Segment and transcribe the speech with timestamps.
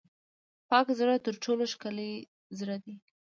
[0.69, 2.11] پاک زړه تر ټولو ښکلی
[2.59, 2.95] زړه دی.